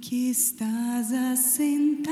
[0.00, 2.08] que estás assentado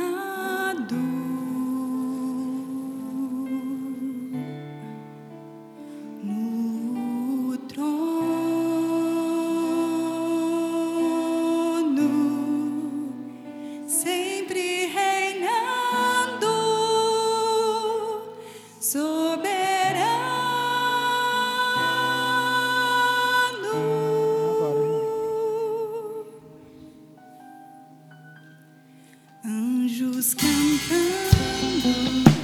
[29.99, 32.36] Anjos cantando.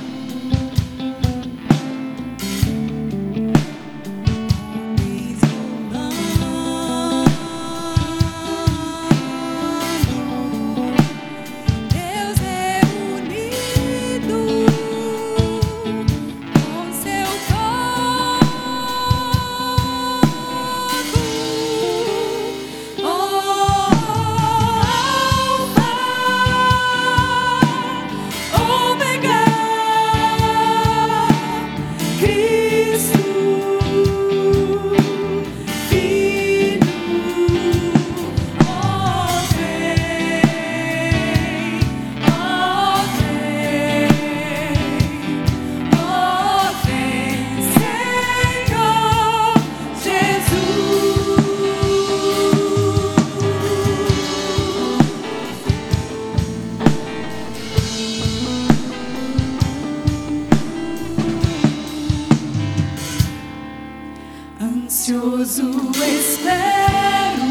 [65.43, 67.43] repouso espero.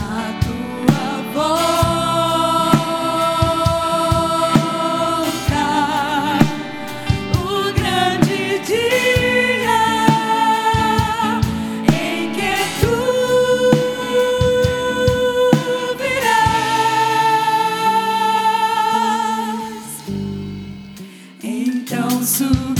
[0.00, 1.66] a tua volta,
[7.34, 9.78] o grande dia
[11.92, 12.96] em que tu
[15.98, 16.64] virás.
[21.42, 22.75] Então, su